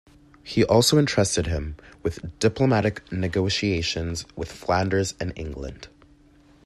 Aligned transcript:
He 0.43 0.63
also 0.65 0.97
entrusted 0.97 1.45
him 1.45 1.75
with 2.01 2.39
diplomatic 2.39 3.03
negotiations 3.11 4.25
with 4.35 4.51
Flanders 4.51 5.13
and 5.19 5.31
England. 5.35 5.89